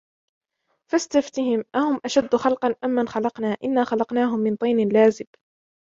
[0.91, 5.27] فاستفتهم أهم أشد خلقا أم من خلقنا إنا خلقناهم من طين لازب